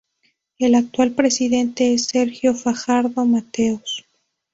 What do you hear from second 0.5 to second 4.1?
El actual presidente es Sergio Fajardo Mateos.